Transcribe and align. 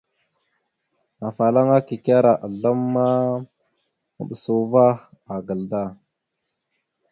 Afalaŋa 1.27 1.77
kikera 1.87 2.31
azlam 2.45 2.79
ma, 2.93 3.05
maɓəsa 4.15 4.51
uvah 4.61 4.97
agal 5.35 5.61
da. 5.71 5.81